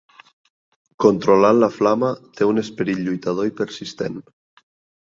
[1.05, 2.11] Controlant la flama,
[2.41, 4.23] té un esperit lluitador i persistent.